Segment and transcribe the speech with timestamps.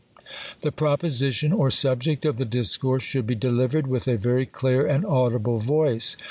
[0.63, 5.05] The proposition, or subject of the discourse should be delivered with a very clear and
[5.05, 6.17] audible voice.